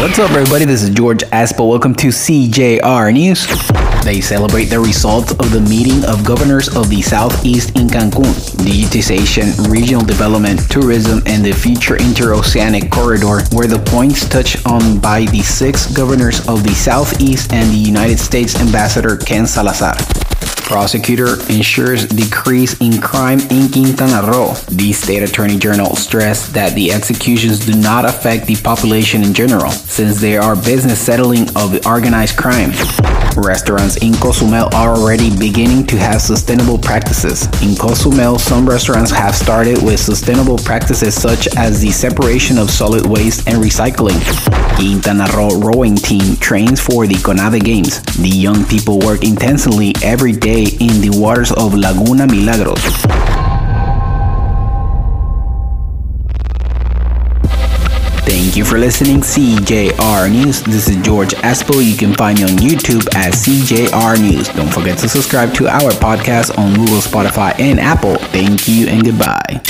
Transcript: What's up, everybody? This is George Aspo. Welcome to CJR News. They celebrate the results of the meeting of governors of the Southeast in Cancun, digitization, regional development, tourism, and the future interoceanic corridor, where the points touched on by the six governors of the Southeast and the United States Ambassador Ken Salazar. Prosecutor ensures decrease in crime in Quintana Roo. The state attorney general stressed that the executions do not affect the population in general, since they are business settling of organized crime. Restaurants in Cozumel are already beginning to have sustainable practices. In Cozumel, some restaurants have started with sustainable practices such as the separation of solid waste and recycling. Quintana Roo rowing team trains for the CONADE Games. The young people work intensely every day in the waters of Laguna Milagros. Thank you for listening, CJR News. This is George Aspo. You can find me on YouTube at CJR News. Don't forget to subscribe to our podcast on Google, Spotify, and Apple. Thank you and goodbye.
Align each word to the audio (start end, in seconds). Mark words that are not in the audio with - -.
What's 0.00 0.18
up, 0.18 0.30
everybody? 0.30 0.64
This 0.64 0.82
is 0.82 0.90
George 0.90 1.22
Aspo. 1.30 1.68
Welcome 1.68 1.94
to 1.96 2.08
CJR 2.08 3.12
News. 3.12 3.46
They 4.04 4.20
celebrate 4.20 4.64
the 4.64 4.80
results 4.80 5.30
of 5.32 5.52
the 5.52 5.60
meeting 5.60 6.04
of 6.04 6.24
governors 6.24 6.74
of 6.74 6.88
the 6.88 7.02
Southeast 7.02 7.76
in 7.76 7.86
Cancun, 7.86 8.24
digitization, 8.64 9.70
regional 9.70 10.04
development, 10.04 10.68
tourism, 10.70 11.22
and 11.26 11.44
the 11.44 11.52
future 11.52 11.96
interoceanic 11.96 12.90
corridor, 12.90 13.44
where 13.54 13.68
the 13.68 13.78
points 13.86 14.28
touched 14.28 14.66
on 14.66 14.98
by 14.98 15.26
the 15.26 15.40
six 15.42 15.86
governors 15.92 16.46
of 16.48 16.64
the 16.64 16.74
Southeast 16.74 17.52
and 17.52 17.70
the 17.70 17.76
United 17.76 18.18
States 18.18 18.58
Ambassador 18.60 19.16
Ken 19.16 19.46
Salazar. 19.46 19.94
Prosecutor 20.72 21.38
ensures 21.52 22.06
decrease 22.06 22.80
in 22.80 22.98
crime 22.98 23.38
in 23.50 23.70
Quintana 23.70 24.26
Roo. 24.26 24.54
The 24.70 24.90
state 24.94 25.22
attorney 25.22 25.58
general 25.58 25.94
stressed 25.96 26.54
that 26.54 26.74
the 26.74 26.92
executions 26.92 27.66
do 27.66 27.74
not 27.74 28.06
affect 28.06 28.46
the 28.46 28.56
population 28.56 29.22
in 29.22 29.34
general, 29.34 29.70
since 29.70 30.18
they 30.18 30.38
are 30.38 30.56
business 30.56 30.98
settling 30.98 31.46
of 31.56 31.86
organized 31.86 32.38
crime. 32.38 32.70
Restaurants 33.36 33.96
in 33.98 34.14
Cozumel 34.14 34.74
are 34.74 34.96
already 34.96 35.34
beginning 35.36 35.86
to 35.88 35.98
have 35.98 36.22
sustainable 36.22 36.78
practices. 36.78 37.44
In 37.62 37.76
Cozumel, 37.76 38.38
some 38.38 38.66
restaurants 38.66 39.10
have 39.10 39.34
started 39.34 39.82
with 39.82 40.00
sustainable 40.00 40.56
practices 40.56 41.14
such 41.14 41.48
as 41.56 41.82
the 41.82 41.90
separation 41.90 42.56
of 42.56 42.70
solid 42.70 43.04
waste 43.06 43.46
and 43.46 43.62
recycling. 43.62 44.20
Quintana 44.76 45.26
Roo 45.34 45.60
rowing 45.60 45.96
team 45.96 46.36
trains 46.36 46.80
for 46.80 47.06
the 47.06 47.14
CONADE 47.16 47.62
Games. 47.62 48.00
The 48.16 48.28
young 48.28 48.64
people 48.66 48.98
work 48.98 49.22
intensely 49.22 49.92
every 50.02 50.32
day 50.32 50.61
in 50.64 51.00
the 51.00 51.10
waters 51.12 51.52
of 51.52 51.74
Laguna 51.74 52.26
Milagros. 52.26 52.78
Thank 58.24 58.56
you 58.56 58.64
for 58.64 58.78
listening, 58.78 59.20
CJR 59.20 60.30
News. 60.30 60.62
This 60.62 60.88
is 60.88 60.96
George 61.02 61.30
Aspo. 61.36 61.84
You 61.84 61.96
can 61.96 62.14
find 62.14 62.38
me 62.38 62.44
on 62.44 62.50
YouTube 62.50 63.12
at 63.14 63.32
CJR 63.32 64.20
News. 64.20 64.48
Don't 64.50 64.72
forget 64.72 64.98
to 64.98 65.08
subscribe 65.08 65.54
to 65.54 65.68
our 65.68 65.90
podcast 65.92 66.56
on 66.58 66.74
Google, 66.74 67.00
Spotify, 67.00 67.58
and 67.58 67.80
Apple. 67.80 68.16
Thank 68.16 68.68
you 68.68 68.88
and 68.88 69.04
goodbye. 69.04 69.62